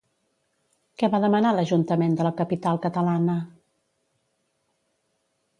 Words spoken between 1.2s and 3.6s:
demanar l'Ajuntament de la capital catalana?